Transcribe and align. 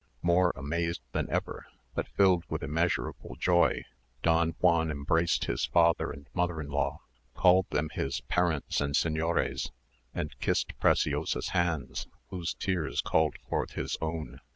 More 0.23 0.51
amazed 0.55 1.03
than 1.11 1.29
ever, 1.29 1.67
but 1.93 2.07
filled 2.07 2.43
with 2.49 2.63
immeasurable 2.63 3.35
joy, 3.35 3.85
Don 4.23 4.55
Juan 4.59 4.89
embraced 4.89 5.45
his 5.45 5.65
father 5.65 6.09
and 6.09 6.25
mother 6.33 6.59
in 6.59 6.71
law, 6.71 7.01
called 7.35 7.67
them 7.69 7.89
his 7.93 8.21
parents 8.21 8.81
and 8.81 8.95
señores, 8.95 9.69
and 10.15 10.35
kissed 10.39 10.75
Preciosa's 10.79 11.49
hands, 11.49 12.07
whose 12.31 12.55
tears 12.55 12.99
called 13.01 13.35
forth 13.47 13.73
his 13.73 13.95
own. 14.01 14.41